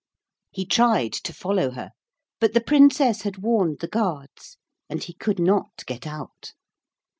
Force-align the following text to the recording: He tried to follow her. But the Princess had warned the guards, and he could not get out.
He 0.49 0.65
tried 0.65 1.13
to 1.13 1.31
follow 1.31 1.69
her. 1.69 1.91
But 2.39 2.53
the 2.55 2.59
Princess 2.61 3.21
had 3.21 3.37
warned 3.37 3.81
the 3.81 3.87
guards, 3.87 4.57
and 4.89 5.03
he 5.03 5.13
could 5.13 5.37
not 5.37 5.85
get 5.85 6.07
out. 6.07 6.53